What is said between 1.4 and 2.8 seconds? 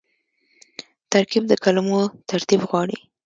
د کلمو ترتیب